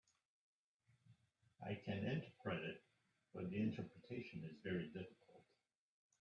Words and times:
I 1.63 1.75
can 1.85 1.99
interpret 1.99 2.63
it, 2.63 2.81
but 3.35 3.51
the 3.51 3.61
interpretation 3.61 4.43
is 4.49 4.57
very 4.63 4.87
difficult. 4.87 5.43